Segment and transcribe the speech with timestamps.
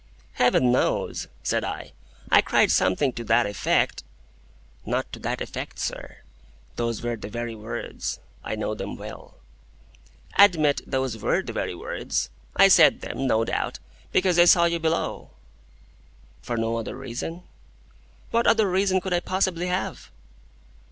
[0.33, 1.91] "Heaven knows," said I.
[2.31, 4.01] "I cried something to that effect—"
[4.83, 6.17] "Not to that effect, sir.
[6.75, 8.19] Those were the very words.
[8.43, 9.35] I know them well."
[10.39, 12.31] "Admit those were the very words.
[12.55, 13.77] I said them, no doubt,
[14.11, 15.29] because I saw you below."
[16.41, 17.43] "For no other reason?"
[18.31, 20.09] "What other reason could I possibly have?"